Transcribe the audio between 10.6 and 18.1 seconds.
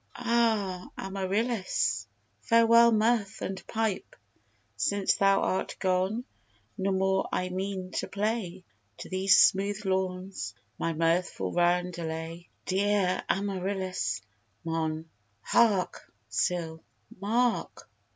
my mirthful roundelay. Dear Amarillis! MON. Hark! SIL. Mark!